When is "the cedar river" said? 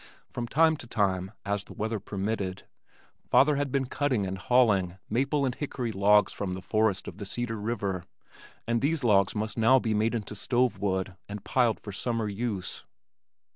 7.19-8.05